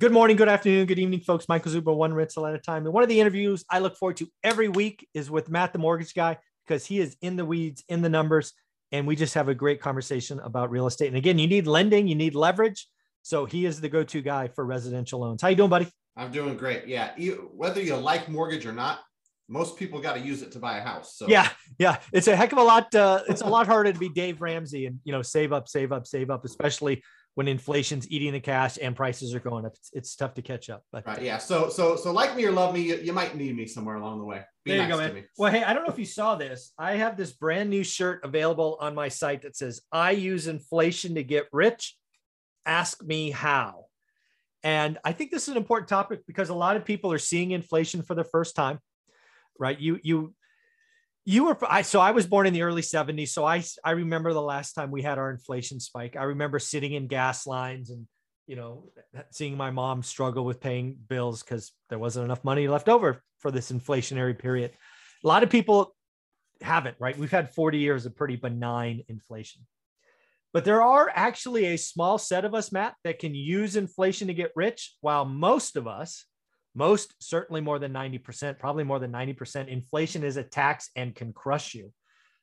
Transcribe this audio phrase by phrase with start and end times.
[0.00, 1.48] Good morning, good afternoon, good evening, folks.
[1.48, 2.84] Michael Zuber, one rental at a time.
[2.84, 5.80] And one of the interviews I look forward to every week is with Matt, the
[5.80, 8.52] mortgage guy, because he is in the weeds, in the numbers,
[8.92, 11.08] and we just have a great conversation about real estate.
[11.08, 12.86] And again, you need lending, you need leverage.
[13.24, 15.42] So he is the go-to guy for residential loans.
[15.42, 15.88] How you doing, buddy?
[16.16, 16.86] I'm doing great.
[16.86, 19.00] Yeah, you, whether you like mortgage or not,
[19.48, 21.16] most people got to use it to buy a house.
[21.16, 22.94] So yeah, yeah, it's a heck of a lot.
[22.94, 25.90] Uh, it's a lot harder to be Dave Ramsey and you know save up, save
[25.90, 27.02] up, save up, especially
[27.38, 29.72] when inflation's eating the cash and prices are going up.
[29.72, 30.82] It's, it's tough to catch up.
[30.90, 31.38] But right, yeah.
[31.38, 34.18] So so so like me or love me, you, you might need me somewhere along
[34.18, 34.42] the way.
[34.64, 35.24] Be there you nice go, man.
[35.38, 36.72] Well, hey, I don't know if you saw this.
[36.76, 41.14] I have this brand new shirt available on my site that says "I use inflation
[41.14, 41.96] to get rich."
[42.66, 43.84] Ask me how.
[44.64, 47.52] And I think this is an important topic because a lot of people are seeing
[47.52, 48.80] inflation for the first time,
[49.60, 49.78] right?
[49.78, 50.34] You you
[51.28, 53.28] you were I so I was born in the early 70s.
[53.28, 56.16] So I I remember the last time we had our inflation spike.
[56.16, 58.06] I remember sitting in gas lines and
[58.46, 58.88] you know
[59.30, 63.50] seeing my mom struggle with paying bills because there wasn't enough money left over for
[63.50, 64.70] this inflationary period.
[65.22, 65.94] A lot of people
[66.62, 67.18] haven't, right?
[67.18, 69.66] We've had 40 years of pretty benign inflation.
[70.54, 74.34] But there are actually a small set of us, Matt, that can use inflation to
[74.34, 76.24] get rich, while most of us
[76.78, 79.68] most certainly more than 90%, probably more than 90%.
[79.68, 81.92] Inflation is a tax and can crush you.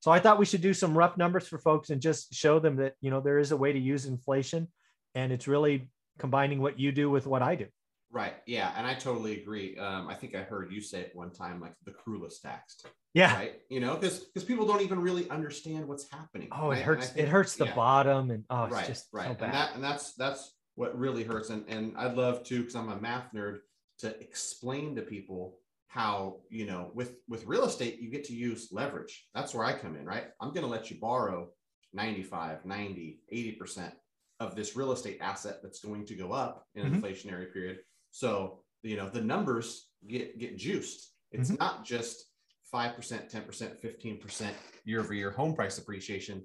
[0.00, 2.76] So I thought we should do some rough numbers for folks and just show them
[2.76, 4.66] that, you know, there is a way to use inflation
[5.14, 7.66] and it's really combining what you do with what I do.
[8.10, 8.34] Right.
[8.46, 8.72] Yeah.
[8.76, 9.76] And I totally agree.
[9.76, 12.82] Um, I think I heard you say it one time, like the cruelest tax.
[13.14, 13.34] Yeah.
[13.34, 13.54] Right.
[13.68, 16.48] You know, because because people don't even really understand what's happening.
[16.52, 16.78] Oh, right?
[16.78, 17.08] it hurts.
[17.08, 17.74] Think, it hurts the yeah.
[17.74, 19.38] bottom, and oh, it's right, just right.
[19.38, 21.50] So and that and that's that's what really hurts.
[21.50, 23.58] And and I'd love to, because I'm a math nerd,
[24.02, 28.68] to explain to people how you know with with real estate you get to use
[28.72, 31.48] leverage that's where i come in right i'm going to let you borrow
[31.92, 33.92] 95 90 80%
[34.40, 37.04] of this real estate asset that's going to go up in an mm-hmm.
[37.04, 37.78] inflationary period
[38.10, 41.62] so you know the numbers get get juiced it's mm-hmm.
[41.62, 42.26] not just
[42.74, 42.96] 5%
[43.30, 44.50] 10% 15%
[44.84, 46.42] year over year home price appreciation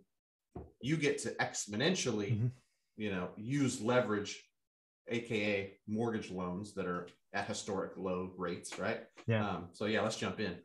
[0.81, 2.47] you get to exponentially mm-hmm.
[2.97, 4.43] you know use leverage
[5.09, 9.01] aka mortgage loans that are at historic low rates, right?
[9.27, 9.47] Yeah.
[9.47, 10.55] Um, so yeah, let's jump in.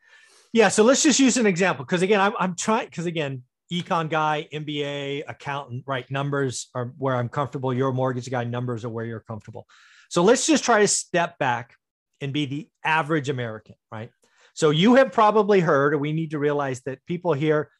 [0.52, 0.68] Yeah.
[0.68, 4.48] So let's just use an example because again, I'm, I'm trying because again, econ guy,
[4.52, 6.10] MBA, accountant, right?
[6.10, 7.74] Numbers are where I'm comfortable.
[7.74, 9.66] Your mortgage guy, numbers are where you're comfortable.
[10.08, 11.74] So let's just try to step back
[12.20, 14.10] and be the average American, right?
[14.54, 17.70] So you have probably heard, or we need to realize that people here,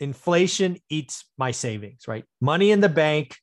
[0.00, 2.24] inflation eats my savings, right?
[2.40, 3.36] Money in the bank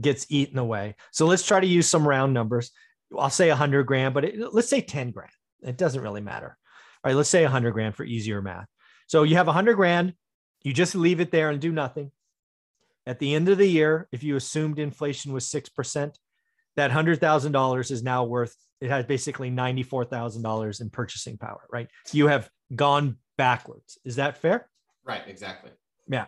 [0.00, 0.94] gets eaten away.
[1.10, 2.70] So let's try to use some round numbers.
[3.16, 5.30] I'll say 100 grand, but it, let's say 10 grand.
[5.62, 6.56] It doesn't really matter.
[7.04, 8.66] All right, let's say 100 grand for easier math.
[9.06, 10.14] So you have 100 grand,
[10.62, 12.10] you just leave it there and do nothing.
[13.06, 16.14] At the end of the year, if you assumed inflation was 6%,
[16.74, 21.88] that $100,000 is now worth, it has basically $94,000 in purchasing power, right?
[22.12, 23.98] You have gone backwards.
[24.04, 24.68] Is that fair?
[25.04, 25.70] Right, exactly.
[26.08, 26.26] Yeah.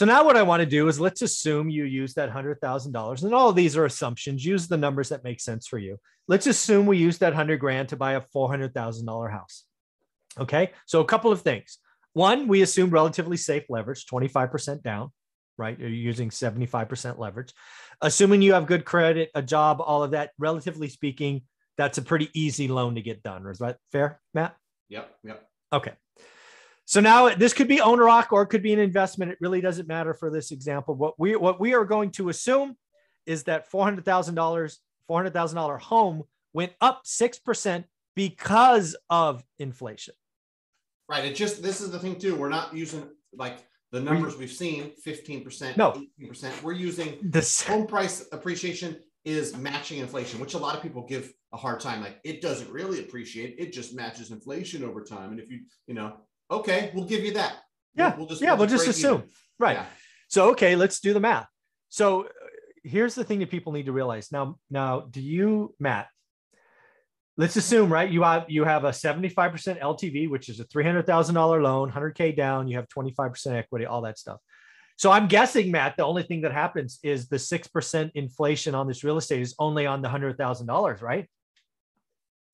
[0.00, 3.34] So now what I want to do is let's assume you use that $100,000 and
[3.34, 4.42] all of these are assumptions.
[4.42, 5.98] Use the numbers that make sense for you.
[6.26, 9.64] Let's assume we use that 100 grand to buy a $400,000 house.
[10.38, 10.70] Okay.
[10.86, 11.76] So a couple of things.
[12.14, 15.10] One, we assume relatively safe leverage, 25% down,
[15.58, 15.78] right?
[15.78, 17.52] You're using 75% leverage.
[18.00, 21.42] Assuming you have good credit, a job, all of that, relatively speaking,
[21.76, 23.46] that's a pretty easy loan to get done.
[23.48, 24.56] Is that fair, Matt?
[24.88, 25.14] Yep.
[25.24, 25.48] Yep.
[25.74, 25.92] Okay.
[26.90, 29.30] So now this could be owner occ or it could be an investment.
[29.30, 30.96] It really doesn't matter for this example.
[30.96, 32.76] What we what we are going to assume
[33.26, 37.86] is that four hundred thousand dollars, four hundred thousand dollar home went up six percent
[38.16, 40.14] because of inflation.
[41.08, 41.24] Right.
[41.24, 42.34] It just this is the thing too.
[42.34, 43.58] We're not using like
[43.92, 46.02] the numbers we've seen 15%, no.
[46.20, 46.62] 18%.
[46.62, 51.32] We're using this home price appreciation is matching inflation, which a lot of people give
[51.52, 52.00] a hard time.
[52.00, 55.30] Like it doesn't really appreciate, it just matches inflation over time.
[55.30, 56.16] And if you, you know,
[56.50, 57.56] Okay, we'll give you that.
[57.94, 59.18] Yeah, we'll, we'll just yeah, we'll, just, assume.
[59.18, 59.30] Even.
[59.58, 59.76] Right.
[59.76, 59.86] Yeah.
[60.28, 61.46] So okay, let's do the math.
[61.88, 62.28] So uh,
[62.82, 64.32] here's the thing that people need to realize.
[64.32, 66.08] Now, now, do you, Matt?
[67.36, 68.10] Let's assume, right?
[68.10, 72.76] You have you have a 75% LTV, which is a $300,000 loan, 100K down, you
[72.76, 74.40] have 25% equity, all that stuff.
[74.96, 79.02] So I'm guessing, Matt, the only thing that happens is the 6% inflation on this
[79.02, 81.26] real estate is only on the $100,000, right?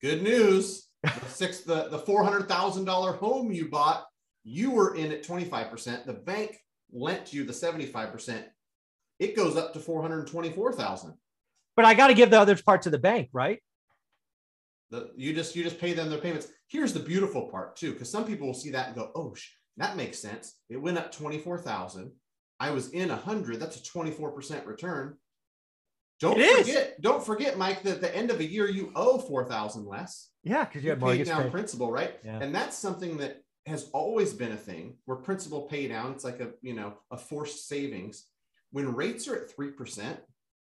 [0.01, 4.05] Good news the six the, the four hundred thousand dollar home you bought,
[4.43, 6.05] you were in at 25%.
[6.05, 6.57] The bank
[6.91, 8.45] lent you the 75%.
[9.19, 11.13] It goes up to 424,000.
[11.75, 13.59] But I got to give the other part to the bank, right?
[14.89, 16.47] The, you just you just pay them their payments.
[16.67, 19.35] Here's the beautiful part too, because some people will see that and go, "Oh,
[19.75, 22.13] that makes sense." It went up twenty four thousand.
[22.59, 23.59] I was in a hundred.
[23.59, 25.17] That's a twenty four percent return.
[26.19, 26.67] Don't It is.
[26.67, 29.85] forget, don't forget, Mike, that at the end of a year you owe four thousand
[29.85, 30.29] less.
[30.43, 31.49] Yeah, because you You have paid mortgage down pay.
[31.49, 32.15] principal, right?
[32.23, 32.39] Yeah.
[32.41, 36.39] And that's something that has always been a thing where principal pay down, it's like
[36.39, 38.25] a you know a forced savings.
[38.71, 40.19] When rates are at three percent,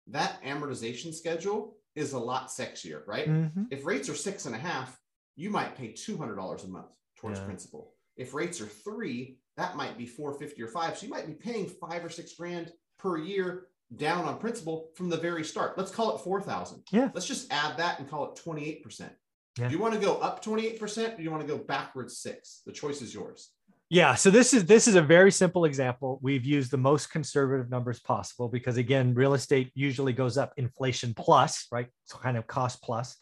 [0.08, 3.28] that amortization schedule is a lot sexier, right?
[3.28, 3.66] Mhm.
[3.70, 4.99] If rates are six and a half,
[5.37, 7.44] you might pay two hundred dollars a month towards Yeah.
[7.46, 7.94] principal.
[8.16, 10.99] If rates are three, that might be four fifty or five.
[10.99, 15.08] So you might be paying five or six grand per year down on principal from
[15.08, 15.78] the very start.
[15.78, 16.82] Let's call it four thousand.
[16.90, 17.10] Yeah.
[17.14, 19.12] Let's just add that and call it twenty eight percent.
[19.58, 19.68] Yeah.
[19.68, 21.14] Do you want to go up twenty eight percent?
[21.14, 22.62] Or do you want to go backwards six?
[22.66, 23.50] The choice is yours.
[23.88, 26.18] Yeah, so this is this is a very simple example.
[26.20, 31.14] We've used the most conservative numbers possible because again, real estate usually goes up inflation
[31.14, 31.86] plus, right?
[32.06, 33.16] So kind of cost plus.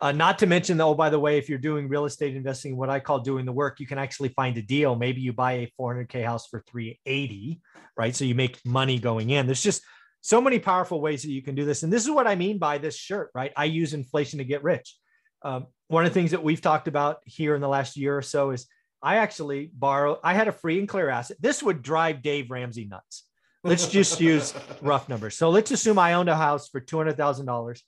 [0.00, 2.88] Uh, not to mention, oh, by the way, if you're doing real estate investing, what
[2.88, 4.96] I call doing the work, you can actually find a deal.
[4.96, 7.60] Maybe you buy a 400k house for 380,
[7.94, 8.16] right?
[8.16, 9.44] So you make money going in.
[9.44, 9.82] There's just
[10.26, 12.58] so many powerful ways that you can do this, and this is what I mean
[12.58, 13.52] by this shirt, right?
[13.56, 14.96] I use inflation to get rich.
[15.42, 18.22] Um, one of the things that we've talked about here in the last year or
[18.22, 18.66] so is
[19.00, 20.18] I actually borrow.
[20.24, 21.36] I had a free and clear asset.
[21.38, 23.22] This would drive Dave Ramsey nuts.
[23.62, 24.52] Let's just use
[24.82, 25.36] rough numbers.
[25.36, 27.84] So let's assume I owned a house for two hundred thousand dollars,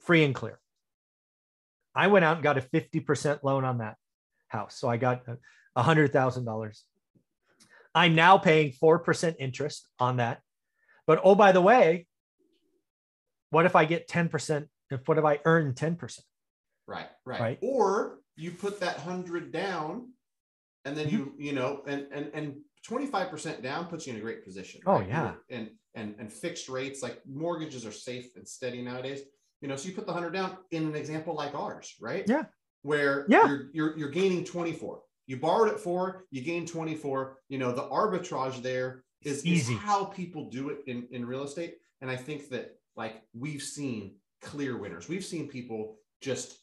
[0.00, 0.58] free and clear.
[1.94, 3.96] I went out and got a fifty percent loan on that
[4.48, 4.78] house.
[4.78, 5.24] So I got
[5.76, 6.84] a hundred thousand dollars.
[7.94, 10.40] I'm now paying four percent interest on that.
[11.06, 12.06] But oh, by the way,
[13.50, 14.68] what if I get ten percent?
[14.90, 16.24] If what if I earn ten percent?
[16.86, 17.58] Right, right, Right.
[17.62, 20.10] Or you put that hundred down,
[20.84, 21.40] and then you Mm-hmm.
[21.42, 24.80] you know, and and and twenty five percent down puts you in a great position.
[24.86, 25.34] Oh, yeah.
[25.50, 29.20] and and and fixed rates like mortgages are safe and steady nowadays.
[29.62, 32.24] You know, so you put the hundred down in an example like ours, right?
[32.28, 32.44] Yeah.
[32.82, 33.46] Where Yeah.
[33.46, 35.00] you're you're you're gaining twenty four.
[35.26, 37.38] You borrowed at four, you gain twenty four.
[37.48, 41.74] You know, the arbitrage there is, is how people do it in in real estate,
[42.00, 45.08] and I think that like we've seen clear winners.
[45.08, 46.58] We've seen people just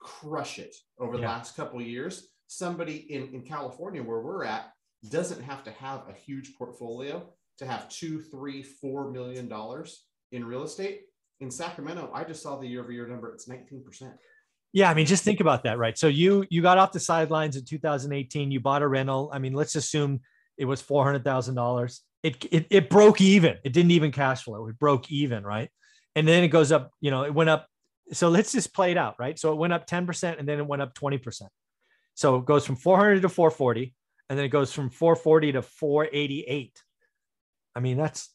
[0.00, 1.28] crush it over the Yeah.
[1.30, 2.28] last couple of years.
[2.46, 4.72] Somebody in, in California, where we're at,
[5.10, 7.28] doesn't have to have a huge portfolio
[7.58, 11.02] to have two, three, four million dollars in real estate.
[11.40, 14.12] In Sacramento, I just saw the year over year number, it's 19%.
[14.72, 15.96] Yeah, I mean, just think about that, right?
[15.96, 18.50] So you you got off the sidelines in 2018.
[18.50, 19.30] You bought a rental.
[19.32, 20.20] I mean, let's assume
[20.56, 22.02] it was four hundred thousand dollars.
[22.22, 23.58] It, it it broke even.
[23.64, 24.66] It didn't even cash flow.
[24.68, 25.70] It broke even, right?
[26.14, 26.90] And then it goes up.
[27.00, 27.66] You know, it went up.
[28.12, 29.38] So let's just play it out, right?
[29.38, 31.50] So it went up ten percent, and then it went up twenty percent.
[32.14, 33.94] So it goes from four hundred to four forty,
[34.28, 36.82] and then it goes from four forty to four eighty eight.
[37.74, 38.30] I mean, that's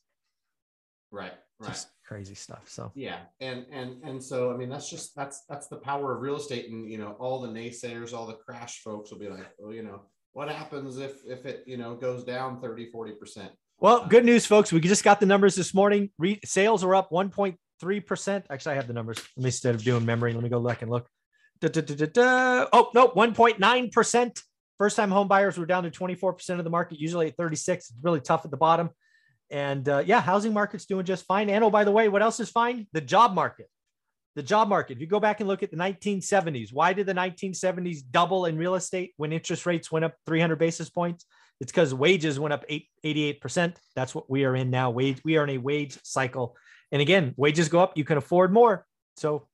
[1.09, 1.85] Right, right.
[2.06, 2.69] crazy stuff.
[2.69, 6.21] So Yeah, and and and so I mean that's just that's that's the power of
[6.21, 9.50] real estate, and you know all the naysayers, all the crash folks will be like,
[9.57, 10.03] well, you know,
[10.33, 13.51] what happens if if it you know goes down 30, 40 percent?
[13.80, 14.72] Well, good news, folks.
[14.72, 16.12] We just got the numbers this morning.
[16.19, 18.44] Re- sales are up 1.3%.
[18.51, 19.18] Actually, I have the numbers.
[19.36, 21.07] Let me, instead of doing memory, let me go back and look.
[21.62, 22.68] Da, da, da.
[22.72, 24.42] Oh, no, 1.9%.
[24.78, 27.89] First time home buyers were down to 24% of the market, usually at 36.
[27.89, 28.92] It's really tough at the bottom.
[29.50, 31.50] And uh, yeah, housing market's doing just fine.
[31.50, 32.86] And oh, by the way, what else is fine?
[32.94, 33.68] The job market.
[34.36, 34.94] The job market.
[34.94, 38.57] If you go back and look at the 1970s, why did the 1970s double in
[38.57, 41.25] real estate when interest rates went up 300 basis points?
[41.60, 43.75] It's because wages went up eight, 88%.
[43.95, 44.89] That's what we are in now.
[44.89, 46.56] Wage, we are in a wage cycle.
[46.92, 48.86] And again, wages go up, you can afford more.
[49.18, 49.48] So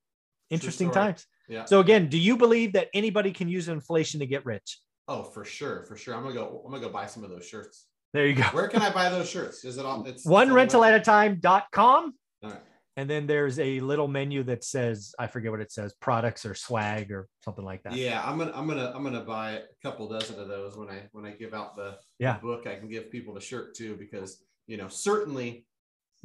[0.50, 1.26] interesting times.
[1.50, 1.66] Yeah.
[1.66, 4.80] So again, do you believe that anybody can use inflation to get rich?
[5.08, 6.16] oh, for sure, for sure.
[6.16, 6.62] I'm gonna go.
[6.66, 7.86] I'm gonna go buy some of those shirts.
[8.14, 8.44] There you go.
[8.44, 9.64] Where can I buy those shirts?
[9.66, 10.06] Is it on?
[10.06, 12.14] It's One it's on the rental at a time.com.
[12.98, 16.56] And then there's a little menu that says, I forget what it says, products or
[16.56, 17.94] swag or something like that.
[17.94, 21.04] Yeah, I'm gonna I'm gonna I'm gonna buy a couple dozen of those when I
[21.12, 22.40] when I give out the, the Yeah.
[22.40, 22.66] book.
[22.66, 25.68] I can give people the shirt too because you know certainly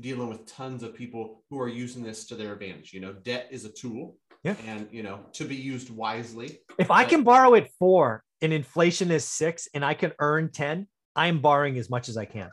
[0.00, 2.94] dealing with tons of people who are using this to their advantage.
[2.94, 4.16] You know, debt is a tool.
[4.42, 4.56] Yeah.
[4.66, 6.58] And you know to be used wisely.
[6.78, 10.88] If I can borrow at four and inflation is six and I can earn 10,
[11.14, 12.48] I'm borrowing as much as I can.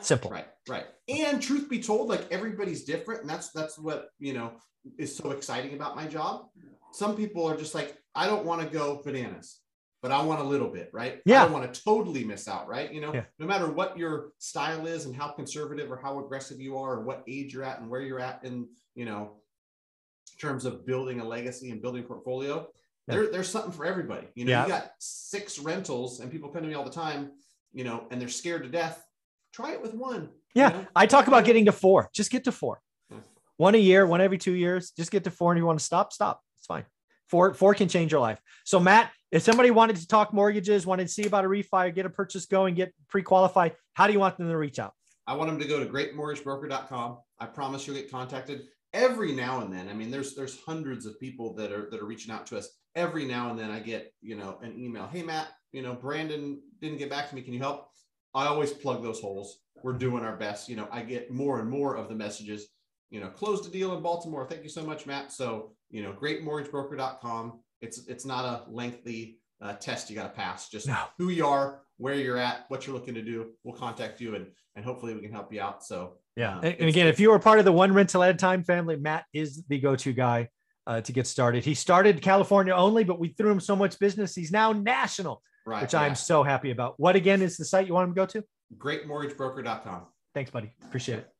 [0.00, 0.30] Simple.
[0.30, 0.86] Right, right.
[1.08, 4.52] And truth be told, like everybody's different, and that's that's what you know
[4.98, 6.46] is so exciting about my job.
[6.92, 9.60] Some people are just like, I don't want to go bananas,
[10.02, 11.20] but I want a little bit, right?
[11.24, 11.40] Yeah.
[11.40, 12.92] I don't want to totally miss out, right?
[12.92, 13.24] You know, Yeah.
[13.38, 17.00] no matter what your style is and how conservative or how aggressive you are, or
[17.04, 19.36] what age you're at and where you're at in, you know,
[20.40, 22.68] terms of building a legacy and building a portfolio.
[23.08, 23.14] Yeah.
[23.14, 24.26] There, there's something for everybody.
[24.34, 24.62] You know, Yeah.
[24.64, 27.32] you got six rentals, and people come to me all the time,
[27.72, 29.03] you know, and they're scared to death.
[29.54, 30.22] Try it with one.
[30.54, 30.68] you Yeah.
[30.70, 30.86] know?
[30.96, 32.10] I talk about getting to four.
[32.12, 32.80] Just get to four.
[33.10, 33.18] Hmm.
[33.56, 34.90] One a year, one every two years.
[34.90, 35.52] Just get to four.
[35.52, 36.40] And if you want to stop, stop.
[36.58, 36.84] It's fine.
[37.28, 38.40] Four, four can change your life.
[38.64, 42.04] So, Matt, if somebody wanted to talk mortgages, wanted to see about a refi, get
[42.04, 44.92] a purchase going, get pre-qualified, how do you want them to reach out?
[45.26, 47.18] I want them to go to greatmortgagebroker.com.
[47.38, 49.88] I promise you'll get contacted every now and then.
[49.88, 52.68] I mean, there's there's hundreds of people that are that are reaching out to us.
[52.94, 55.08] Every now and then I get, you know, an email.
[55.08, 57.42] Hey Matt, you know, Brandon didn't get back to me.
[57.42, 57.88] Can you help?
[58.34, 59.58] I always plug those holes.
[59.82, 60.68] We're doing our best.
[60.68, 62.66] You know, I get more and more of the messages,
[63.10, 64.46] you know, closed a deal in Baltimore.
[64.48, 65.32] Thank you so much, Matt.
[65.32, 67.60] So, you know, greatmortgagebroker.com.
[67.80, 70.68] It's it's not a lengthy uh, test you got to pass.
[70.68, 70.96] Just No.
[71.18, 73.52] who you are, where you're at, what you're looking to do.
[73.62, 75.84] We'll contact you and and hopefully we can help you out.
[75.84, 76.56] So Yeah.
[76.56, 78.64] Uh, and, and again, if you are part of the one rental at a time
[78.64, 80.48] family, Matt is the go-to guy
[80.86, 81.64] uh, to get started.
[81.64, 84.34] He started California only, but we threw him so much business.
[84.34, 86.00] He's now national, right, which yeah.
[86.00, 86.94] I'm so happy about.
[86.98, 88.44] What again is the site you want him to go to?
[88.78, 90.06] greatmortgagebroker.com.
[90.34, 90.72] Thanks, buddy.
[90.84, 91.33] Appreciate it.